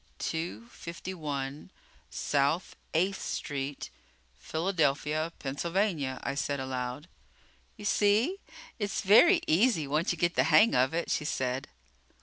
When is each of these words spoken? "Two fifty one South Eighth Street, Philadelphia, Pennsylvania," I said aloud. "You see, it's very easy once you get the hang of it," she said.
"Two 0.17 0.65
fifty 0.69 1.13
one 1.13 1.69
South 2.09 2.75
Eighth 2.91 3.21
Street, 3.21 3.91
Philadelphia, 4.39 5.31
Pennsylvania," 5.37 6.19
I 6.23 6.33
said 6.33 6.59
aloud. 6.59 7.07
"You 7.77 7.85
see, 7.85 8.39
it's 8.79 9.01
very 9.01 9.41
easy 9.45 9.85
once 9.85 10.11
you 10.11 10.17
get 10.17 10.33
the 10.33 10.45
hang 10.45 10.73
of 10.73 10.95
it," 10.95 11.11
she 11.11 11.23
said. 11.25 11.67